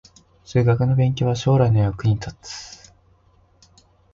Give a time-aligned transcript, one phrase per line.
[0.43, 2.91] 数学の勉強は将来の役に立つ